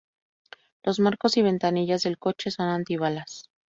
[0.81, 3.51] Los marcos y ventanillas del coche son antibalas.